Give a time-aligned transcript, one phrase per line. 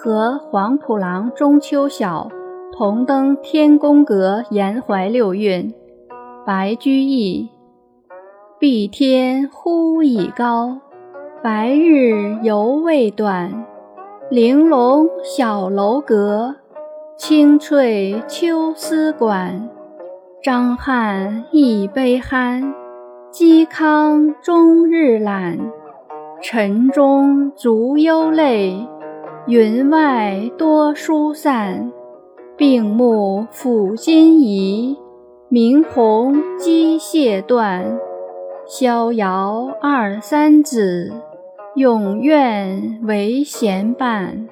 [0.00, 2.28] 和黄浦郎中秋晓
[2.72, 5.74] 同登天宫阁延怀六韵。
[6.46, 7.48] 白居易。
[8.60, 10.78] 碧天忽已高，
[11.42, 13.66] 白日犹未短。
[14.30, 16.54] 玲珑小楼阁，
[17.16, 19.68] 清脆秋思馆。
[20.40, 22.72] 张翰一杯酣，
[23.32, 25.58] 嵇康终日懒。
[26.40, 28.86] 晨钟足忧泪。
[29.48, 31.90] 云外多疏散，
[32.54, 34.94] 病目抚今宜。
[35.48, 37.98] 明鸿机械断，
[38.66, 41.10] 逍遥二三子，
[41.76, 44.46] 永愿为闲伴。